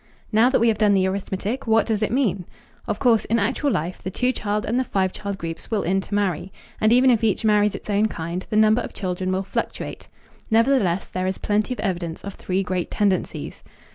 Now 0.31 0.49
that 0.49 0.59
we 0.59 0.67
have 0.69 0.79
done 0.79 0.95
the 0.95 1.05
arithmetic, 1.05 1.67
what 1.67 1.85
does 1.85 2.01
it 2.01 2.11
mean? 2.11 2.45
Of 2.87 2.97
course 2.97 3.23
in 3.25 3.37
actual 3.37 3.69
life 3.69 4.01
the 4.01 4.09
two 4.09 4.31
child 4.31 4.65
and 4.65 4.79
the 4.79 4.83
five 4.83 5.13
child 5.13 5.37
groups 5.37 5.69
will 5.69 5.83
intermarry. 5.83 6.51
And 6.79 6.91
even 6.91 7.11
if 7.11 7.23
each 7.23 7.45
marries 7.45 7.75
its 7.75 7.87
own 7.87 8.07
kind, 8.07 8.43
the 8.49 8.55
number 8.57 8.81
of 8.81 8.93
children 8.95 9.31
will 9.31 9.43
fluctuate. 9.43 10.07
Nevertheless, 10.49 11.05
there 11.05 11.27
is 11.27 11.37
plenty 11.37 11.75
of 11.75 11.79
evidence 11.81 12.23
of 12.23 12.33
three 12.33 12.63
great 12.63 12.89
tendencies. 12.89 13.61